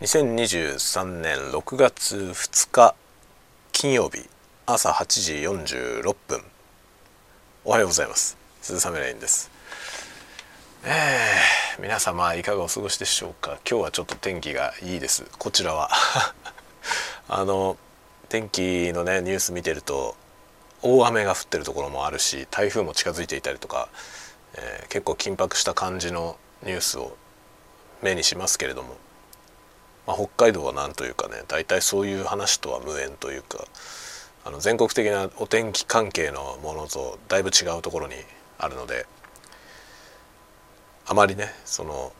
[0.00, 2.94] 2023年6月2日
[3.70, 4.26] 金曜日
[4.64, 5.34] 朝8時
[6.02, 6.40] 46分。
[7.66, 8.38] おはようございます。
[8.62, 9.50] 鈴雨レインです。
[10.86, 13.58] えー、皆様いかがお過ごしでしょうか？
[13.68, 15.26] 今日はちょっと天気がいいです。
[15.38, 15.90] こちらは。
[17.28, 17.76] あの
[18.30, 20.16] 天気のねニュース見てると
[20.80, 23.90] 大雨が降ってるところもあるし台風も近づいていたりとか、
[24.54, 27.14] えー、結構緊迫した感じのニュースを
[28.00, 28.96] 目にしますけれども
[30.06, 33.64] まあ、北海道は何というかね大体そういう話とは無縁というか
[34.44, 38.14] あの全国的なお天気関係のものとだいぶ違うところに
[38.58, 39.06] あるので
[41.06, 42.12] あまりねその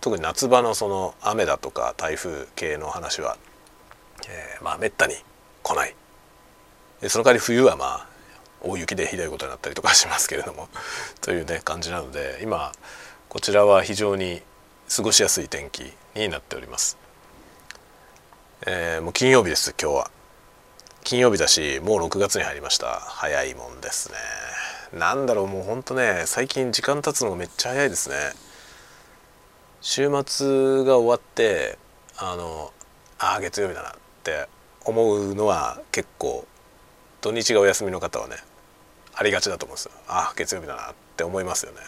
[0.00, 3.36] 特に夏場のその雨だとか台風系の話は、
[4.28, 5.14] えー、まあめったに
[5.62, 5.94] 来ない。
[7.00, 8.06] でその代わり冬はまあ
[8.62, 10.68] 大雪でひどいことになったりとかしますけれども
[11.20, 12.72] というね感じなので今
[13.28, 14.42] こちらは非常に
[14.88, 16.98] 過ごしやすい天気になっております、
[18.66, 20.10] えー、もう金曜日です今日は。
[21.04, 23.00] 金曜日だしもう6月に入りました。
[23.00, 24.16] 早いもんですね。
[24.98, 28.16] なんだろうもうほんとね最近時間経つのがめっちゃ早いですね。
[29.80, 31.76] 週末が終わって
[32.16, 32.72] あの
[33.18, 34.46] ああ月曜日だなって
[34.84, 36.46] 思うのは結構
[37.20, 38.36] 土日がお休みの方はね
[39.14, 39.92] ありがちだと思うんですよ。
[40.06, 41.78] ああ月曜日だなって思いますよね。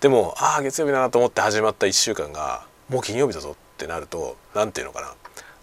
[0.00, 5.14] でもああ月曜日だなと思って始まった1週間がもう金曜日だぞってなると何て言うのかな。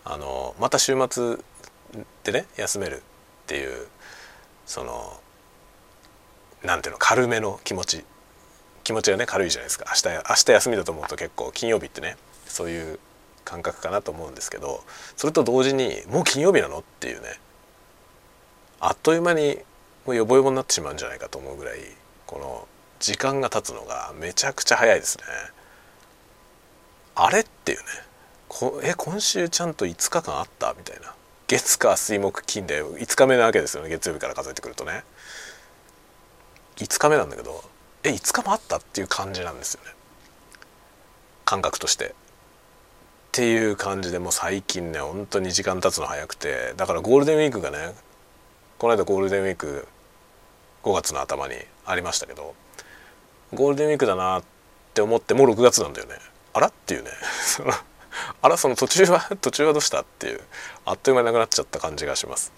[0.05, 1.37] あのまた週末
[2.23, 2.99] でね休めるっ
[3.47, 3.87] ていう
[4.65, 5.19] その
[6.63, 8.03] 何ていうの軽めの気持ち。
[8.83, 9.85] 気持ちがね軽いじゃないですか。
[9.87, 12.99] 明日明日休みだと思うと結構金曜日ってねそういう
[13.45, 14.83] 感覚かなと思うんですけど
[15.15, 17.39] それと同時にもう金曜日なのっていうね
[18.79, 19.57] あっという間に
[20.05, 21.79] もうヨボヨボになってしまうんじゃないかと思うぐらい
[22.25, 22.67] この
[23.03, 25.25] 時間が経つのがめちゃくちゃ早いですね。
[27.15, 27.83] あれっていうね。
[28.47, 30.73] こえ今週ちゃんと5日間あった？
[30.77, 31.13] みたいな。
[31.47, 33.89] 月火水木金で5日目なわけですよね。
[33.89, 35.03] 月曜日から数えてくるとね。
[36.77, 37.61] 5日目なんだけど
[38.03, 39.91] え5日もあったっていう感じなんですよね。
[41.43, 42.05] 感覚として。
[42.05, 42.11] っ
[43.33, 46.73] ていう感じでもう最近ね本当に時間経つの早くて。
[46.77, 47.93] だからゴールデンウィークがね
[48.77, 49.89] この間ゴールデンウィーク
[50.83, 52.55] 5月の頭にありましたけど。
[53.53, 54.43] ゴールデンウィークだなっ
[54.93, 56.15] て思ってもう6月なんだよね
[56.53, 56.67] あら？
[56.67, 57.09] っていうね
[58.41, 60.01] あらその途中は 途中はどうした？
[60.01, 60.41] っていう
[60.85, 62.51] あっという間になくなっちゃった感じがします。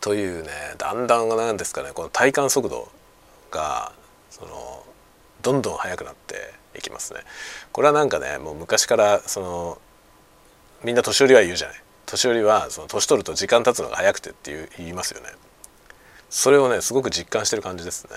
[0.00, 2.88] というねだんだん何ですかねこの体感速度
[3.50, 3.92] が
[4.30, 4.84] その
[5.42, 7.20] どんどん速くなっていきますね。
[7.72, 9.78] これはなんかねもう昔からその
[10.82, 15.28] みんな年寄りは言うじゃない年寄りはその年取ると時間経つのが早くてっていう言いますよね。
[16.30, 18.10] それをねすごく実感してる感じですね。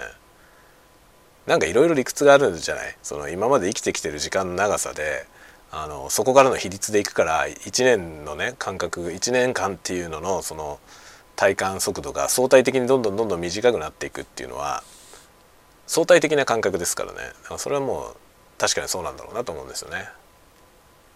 [1.47, 2.95] なんかいろいろ理屈があるんじゃない？
[3.03, 5.25] その今まで生きてきてる時間の長さで
[5.71, 10.79] あのそこからの比率でいくから1年のね間隔1年間っていうののその
[11.35, 14.83] 体感速度が相対的にどんどんどんどん短くなっていくっていうのは
[15.87, 17.17] 相対的な感覚ですからね
[17.57, 18.15] それはもう
[18.57, 20.07] 確かにそうなんだろうなと思うんですよね。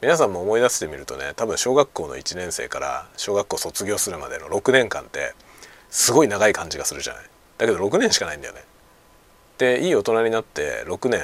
[0.01, 5.33] 皆さんも思い出してみるとね多分小学校の1年生から小学校卒業するまでの6年間って
[5.89, 7.23] すごい長い感じがするじゃない？
[7.57, 8.63] だけど6年しかないんだよね。
[9.57, 11.22] でいい大人になって6年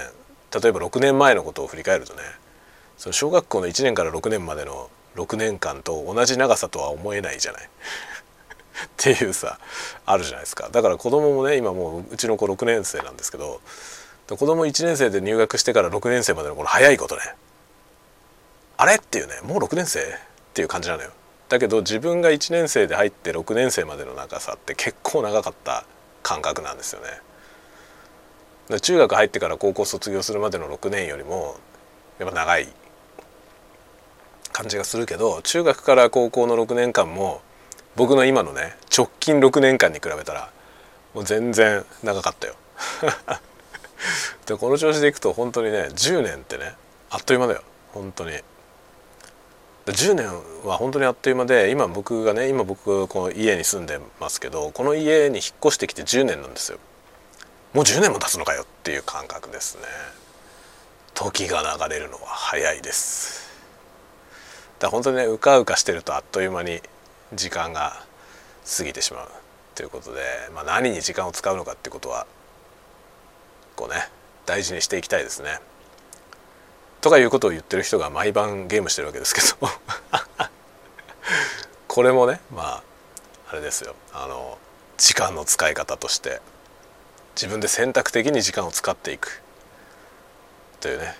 [0.61, 2.21] 例えば6年前のことを振り返るとね
[2.97, 7.63] その小学校の1年から6年までの6年間と同じ長さとは思えないじゃない。
[8.85, 9.59] っていうさ
[10.05, 10.69] あるじゃないですか。
[10.71, 13.61] だから子供もね今もううちの子6年生なんですけど
[14.27, 17.21] 子供1年生で入学してから6年生までのこの早いことね
[18.77, 20.03] あれっていうねもう6年生っ
[20.53, 21.11] ていう感じなのよ。
[21.49, 25.85] だけど自分が1年生で入って6年生までの長さって結構長かった
[26.23, 27.07] 感覚なんですよね。
[28.81, 31.57] 中学入ってから高校卒業するまでの6年よりも
[32.19, 32.67] やっぱ長い
[34.51, 37.41] 感じがするけど中学から高校の6年間も
[37.95, 40.49] 僕の今のね直近6年間に比べたら
[41.13, 42.55] もう全然長かったよ。
[44.45, 46.75] でこの調子でいくと本当にね10年ってね
[47.09, 47.61] あっという間だよ。
[47.93, 48.31] 本当に。
[49.85, 50.27] 10年
[50.63, 56.79] は本当にあっという間で今僕がね今僕この家に住んでますけどこの家に引っ越してきて10年なんですよ。
[57.73, 59.83] もう10年も経つのかよっていう感覚ですね。
[61.15, 63.51] 時が流れるのは早いです。
[64.79, 66.81] だ本当にねうかうかしてるとあっという間に
[67.33, 68.03] 時間が
[68.77, 69.27] 過ぎてしまう
[69.73, 70.21] ということで、
[70.53, 72.27] まあ、何に時間を使うのかってことは
[73.75, 74.07] こうね
[74.45, 75.59] 大事にしていきたいですね。
[77.01, 79.69] とかいうことを言ってる人が毎晩ゲームしてるわけですけど
[81.87, 82.83] これもねまあ
[83.49, 83.95] あれですよ。
[84.13, 84.59] あの
[84.97, 86.39] 時間の使い方として
[87.35, 89.41] 自分で選択的に時間を使っていく。
[90.79, 91.15] というね。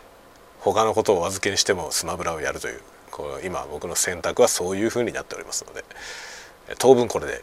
[0.60, 2.82] 他のことをお預けにしてもスマブラをやるという。
[3.12, 5.84] こう今僕の選択はそういうふうになっておりますので。
[6.80, 7.42] 当分これで。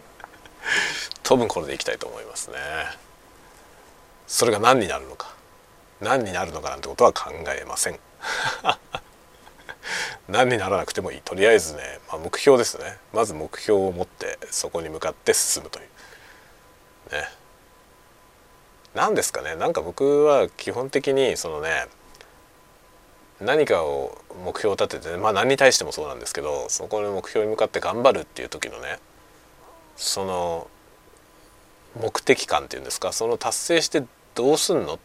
[1.22, 2.56] 当分これでいきたいと思いますね。
[4.26, 5.34] それが何になるのか。
[6.00, 7.98] 何になるのかなんてことは考えません。
[10.28, 11.22] 何にならなくてもいい。
[11.22, 12.98] とりあえずね、まあ、目標ですね。
[13.12, 15.88] まず目標を持ってそこに向かって進むという。
[17.12, 17.28] ね
[18.94, 21.86] 何ですかねなんか僕は基本的にそのね
[23.40, 28.98] 何かを目標を立てて、まあ何に対してもそうなんですけどそこの目標に向かって頑張るっていう時のね
[29.96, 30.68] その
[32.00, 34.04] 目的感っていうんですかその達成して
[34.34, 34.98] どうすんのっ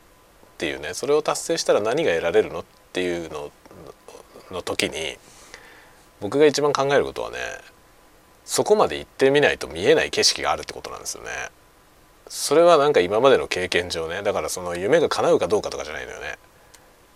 [0.58, 3.52] ていうねそれを達成したら何が得られるのっていうの
[4.52, 5.18] の時に
[6.20, 7.38] 僕が一番考えることはね
[8.46, 11.30] そこまで行ってみないと見えない景色があるってことなんですよね。
[12.32, 16.38] それはなんか今までの経験上ねだからその夢が叶うかどうかとかじゃないのよね。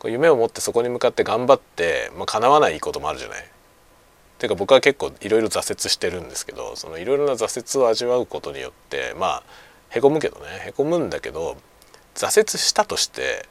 [0.03, 3.49] 夢を持ってそこに向かって頑張って、まあ、叶わないこともあるじゃない。
[4.39, 9.43] ていうか僕は結構いろいろ挫折してるんですけどそのいろいろな挫折を味わうことによってまあ
[9.89, 11.55] へこむけどねへこむんだけど
[12.13, 13.47] 挫折したとして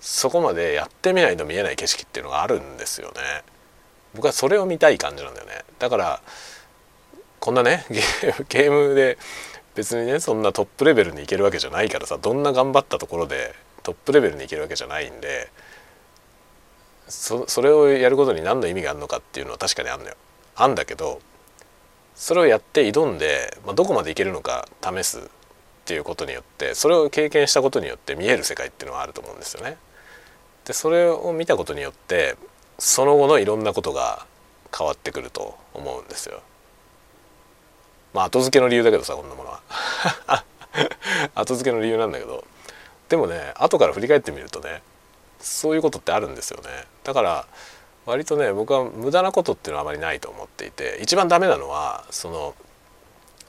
[0.00, 3.44] そこまでやってみないと見えない景色っていうのがあるんですよね。
[4.16, 5.62] 僕はそれを見たい感じなんだよね。
[5.78, 6.20] だから
[7.38, 7.86] こんなね
[8.48, 9.18] ゲームで
[9.80, 15.50] 別にねそんなトップレベルにいけるわけじゃないからさどんな頑張ったところでトップレベルにいけるわけじゃないんで
[17.08, 20.16] そそれをやることに何の意味があるのかっていうのは確かにあんのよ。
[20.54, 21.20] あんだけど
[22.14, 25.22] それをやって挑んで、まあ、どこまでいけるのか試すっ
[25.86, 29.78] ていうことによってそれを経験したことによって見える世界っていうのはあると思うんですよね。
[30.66, 32.36] でそれを見たことによって
[32.78, 34.26] その後のいろんなことが
[34.76, 36.42] 変わってくると思うんですよ。
[38.14, 39.60] まあ後付けの理由だけどさこんなものは。
[41.34, 42.44] 後付けの理由なんだけど。
[43.08, 44.82] でもね後から振り返ってみるとね
[45.40, 46.68] そういうことってあるんですよね。
[47.02, 47.46] だから
[48.06, 52.54] 割とね僕は無駄なことっていうのはあまりないと思っていて一番ダメなのはその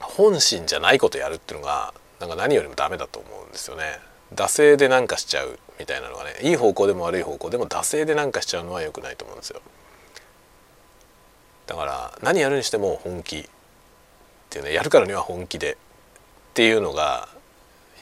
[0.00, 3.98] 本心じゃないことやるっていうのがなんか何よりもダメだと思うんですよね。
[4.34, 9.60] 惰性で何かしちゃうみたいなのがねいい方向でも悪い方向でも惰性で何かしちゃうのは良くないと思うんですよ。
[11.66, 13.48] だから何やるにしても本気。
[14.52, 15.76] っていうねやるからには本気でっ
[16.52, 17.26] ていうのが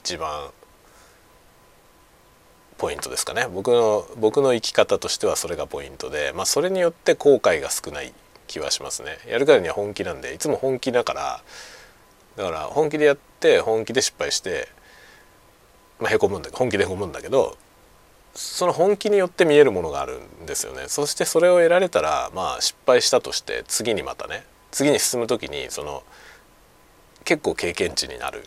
[0.01, 0.51] 一番
[2.77, 3.47] ポイントですかね。
[3.47, 8.13] 僕の僕の生き方としてはそれがポイントで、まあ、それによって後悔が少ない
[8.49, 9.19] 気はしますね。
[9.29, 11.43] やるからには本気なんでいつも本気だから
[12.37, 14.69] だから本気でやって本気で失敗して、
[16.01, 17.57] まあ、へこむんだ本気でへこむんだけど
[18.35, 20.85] その本気によって見えるものがあるんですよね。
[20.89, 26.03] そしてそれを得られたらまあ失敗したとして次にまたね次に進む時にその
[27.25, 28.45] 結構経験値になる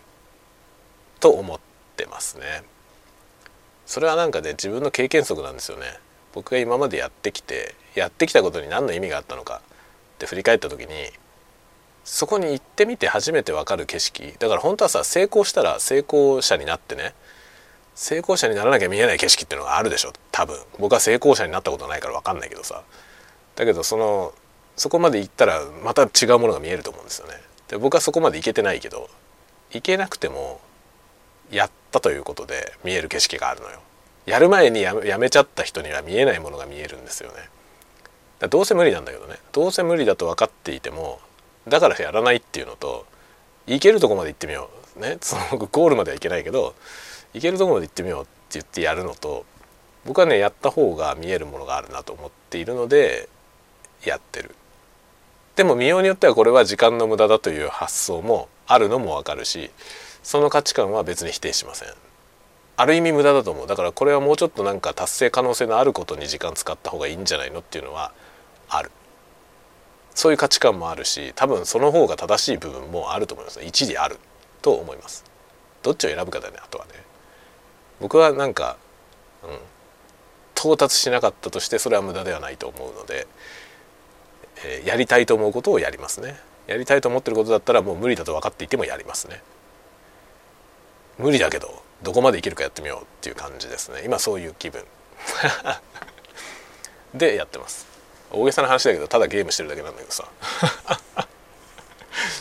[1.19, 1.59] と思っ
[1.95, 2.63] てますね。
[3.85, 5.85] それはなんかね自分の経験則なんですよね。
[6.33, 9.61] 僕が今までやってきてやってきたことに何の意味があったのか
[10.15, 10.87] って振り返った時に
[12.03, 14.35] そこに行ってみて初めて分かる景色。
[14.39, 17.13] だから本当はさ成功したら成功者になってね
[17.95, 20.13] 成功者にならなきゃ見えない景色っていうのがあるでしょ。
[20.31, 20.57] 多分。
[20.79, 22.83] 僕は成功者になったことないから分かんないけどさ。
[23.55, 24.33] だけどその
[24.75, 27.35] そこまで行ったらまた違うものが見えると思うんですよね。
[27.67, 29.09] で僕はそこまで行けてないけど
[29.71, 30.61] 行けなくても
[31.51, 33.79] やったということで見える景色があるのよ。
[34.25, 37.49] やる前にやめちゃった人には見えないものが見えるんですよね。
[38.39, 39.37] だどうせ無理なんだけどね。
[39.51, 41.19] どうせ無理だと分かっていても
[41.67, 43.05] だからやらないっていうのと
[43.67, 44.99] 行けるとこまで行ってみよう。
[44.99, 46.75] ねそのゴールまではいけないけど
[47.33, 49.45] 行けるとこまで行ってみようって言ってやるのと
[50.05, 53.27] 僕はねやった方が見えるものがあるなと思っているので
[54.05, 54.55] やってる。
[55.55, 59.69] でも見ようによってはこれは時間の無駄だという発想もあるのもわかるし
[60.23, 61.89] その価値観は別に否定しません。
[62.75, 63.67] ある意味無駄だと思う。
[63.67, 68.13] だからこれはもうちょっとなんか達成可能性のあることに時間使った方がいいんじゃないのっていうのは
[68.69, 68.89] ある。
[70.15, 73.61] そういう価値観もあるし多分その方が正しい部分もあると思います。
[73.63, 74.17] 一理ある
[74.61, 75.23] と思います。
[75.83, 76.91] どっちを選ぶかだねあとはね。
[77.99, 78.77] 僕はなんか、
[79.43, 79.49] うん、
[80.55, 83.27] 到達しなかったとしてそれは無駄ではないと思うので、
[84.63, 86.35] え、やりたいと思うことをやりますね。
[86.67, 89.41] やりたいと思ってることだったらもう無理だと分かっていてもやりますね。
[91.17, 94.03] 無理だけどどこまでいけるかやってみようっていう感じですね。
[94.05, 94.83] 今そういう気分。
[97.13, 97.85] でやってます。
[98.31, 100.27] 大げさな話だけどただゲームしてるだけなんだけどさ。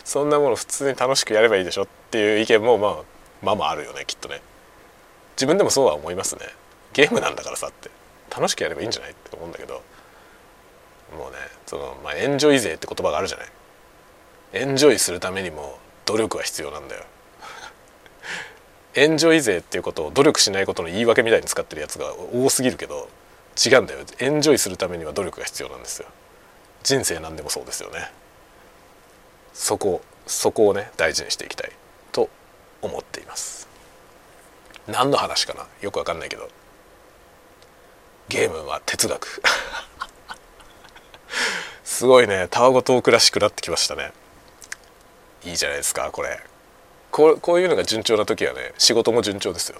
[0.04, 2.96] そんなもの普通に楽しくやればいいでしょっていう意見もまあ
[3.42, 4.40] まあまああるよねきっとね。
[5.36, 6.46] 自分でもそうは思いますね。
[6.92, 7.90] ゲームなんだからさって。
[8.30, 9.82] 楽しくやればいいんじゃないって思うんだけど。
[11.16, 13.46] もうねその、まあ、エンジョイ勢って言葉があるじゃない？
[14.54, 17.04] エンジョイするためにも努力は必要なんだよ。
[18.94, 23.08] エンジョイ勢っていうことを努力しないことの言い訳みたいに使ってるやつが多すぎるけど
[23.64, 24.00] 違うんだよ。
[24.18, 26.08] エンジョイするためには努力が必要なんですよ。
[26.82, 28.10] 人生なんでもそうですよね。
[29.54, 31.72] そこそこをね大事にしていきたい。
[32.10, 32.28] と
[32.82, 33.68] 思っています。
[34.86, 35.66] 何の話かな？
[35.80, 36.48] よくわかんないけど。
[38.28, 39.42] ゲームは哲学。
[41.92, 42.48] すごいね。
[42.50, 44.12] タワゴトークらしくなってきましたね。
[45.44, 46.40] いいじゃないですかこれ。
[47.10, 49.78] こういうのが順調な時はね仕事も順調ですよ。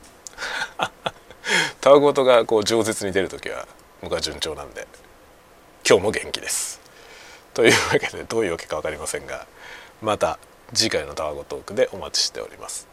[1.81, 3.67] タワゴトがこう饒舌に出る時は
[4.03, 4.87] 僕は順調なんで
[5.89, 6.83] 今日も元気です。
[7.55, 9.47] というわけでどういうわけか分かりませんが
[10.03, 10.39] また
[10.75, 12.87] 次回のタワゴトークでお待ちしております。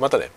[0.00, 0.32] またね。